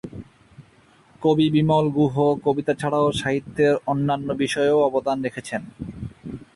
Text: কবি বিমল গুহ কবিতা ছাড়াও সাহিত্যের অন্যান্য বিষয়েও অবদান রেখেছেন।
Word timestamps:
কবি 1.21 1.45
বিমল 1.49 1.85
গুহ 1.89 2.15
কবিতা 2.45 2.73
ছাড়াও 2.73 3.07
সাহিত্যের 3.11 3.73
অন্যান্য 3.87 4.27
বিষয়েও 4.33 4.79
অবদান 4.87 5.17
রেখেছেন। 5.21 5.61